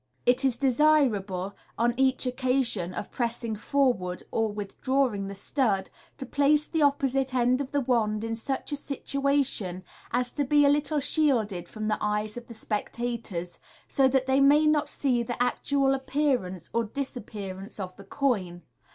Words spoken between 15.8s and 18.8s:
apDearance or disappearance of the coin.